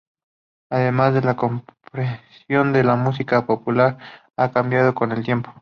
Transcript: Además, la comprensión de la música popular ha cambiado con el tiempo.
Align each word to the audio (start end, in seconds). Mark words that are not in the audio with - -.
Además, 0.71 1.23
la 1.23 1.35
comprensión 1.35 2.73
de 2.73 2.83
la 2.83 2.95
música 2.95 3.45
popular 3.45 3.99
ha 4.35 4.49
cambiado 4.51 4.95
con 4.95 5.11
el 5.11 5.23
tiempo. 5.23 5.49